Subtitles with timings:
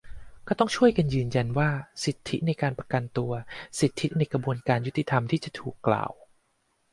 [0.47, 1.69] ก็ต้องช่วยกันยืนยันว่า
[2.03, 3.31] สิทธิในการประกันตัว
[3.79, 6.11] สิทธิในกระบวนการยุติธรรมที่จะถูกกล่าว